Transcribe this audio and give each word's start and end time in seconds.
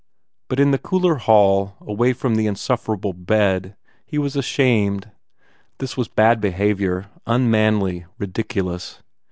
But 0.47 0.59
in 0.59 0.71
the 0.71 0.79
cooler 0.79 1.17
hall, 1.17 1.75
away 1.79 2.11
from 2.13 2.33
the 2.33 2.47
insufferable 2.47 3.13
bed, 3.13 3.75
he 4.03 4.17
was 4.17 4.35
ashamed. 4.35 5.11
This 5.77 5.95
was 5.95 6.07
bad 6.07 6.41
behaviour, 6.41 7.11
unmanly, 7.27 8.05
ridiculous. 8.17 9.03